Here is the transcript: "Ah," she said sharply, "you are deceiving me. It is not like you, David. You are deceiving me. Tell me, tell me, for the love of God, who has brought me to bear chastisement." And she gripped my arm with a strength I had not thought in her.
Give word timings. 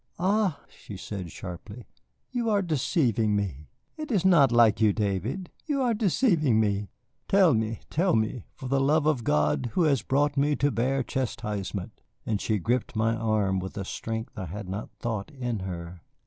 "Ah," 0.17 0.63
she 0.67 0.97
said 0.97 1.29
sharply, 1.29 1.85
"you 2.31 2.49
are 2.49 2.63
deceiving 2.63 3.35
me. 3.35 3.69
It 3.97 4.11
is 4.11 4.25
not 4.25 4.51
like 4.51 4.81
you, 4.81 4.93
David. 4.93 5.51
You 5.67 5.83
are 5.83 5.93
deceiving 5.93 6.59
me. 6.59 6.89
Tell 7.27 7.53
me, 7.53 7.81
tell 7.91 8.15
me, 8.15 8.47
for 8.55 8.67
the 8.67 8.79
love 8.81 9.05
of 9.05 9.23
God, 9.23 9.69
who 9.73 9.83
has 9.83 10.01
brought 10.01 10.37
me 10.37 10.55
to 10.55 10.71
bear 10.71 11.03
chastisement." 11.03 12.01
And 12.25 12.41
she 12.41 12.57
gripped 12.57 12.95
my 12.95 13.15
arm 13.15 13.59
with 13.59 13.77
a 13.77 13.85
strength 13.85 14.39
I 14.39 14.45
had 14.45 14.67
not 14.67 14.89
thought 15.01 15.29
in 15.29 15.59
her. 15.59 16.01